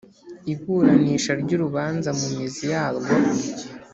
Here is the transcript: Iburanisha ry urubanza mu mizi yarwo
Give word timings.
Iburanisha 0.53 1.31
ry 1.41 1.49
urubanza 1.55 2.09
mu 2.19 2.27
mizi 2.35 2.63
yarwo 2.73 3.11